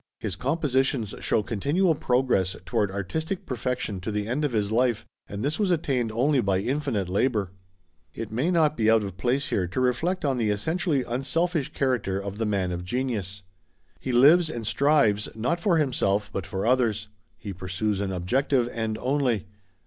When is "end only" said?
18.69-19.45